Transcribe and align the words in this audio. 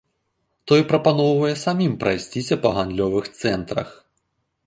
Той 0.69 0.81
прапаноўвае 0.91 1.51
самім 1.65 1.93
прайсціся 2.03 2.55
на 2.65 2.69
гандлёвых 2.79 3.25
цэнтрах. 3.39 3.89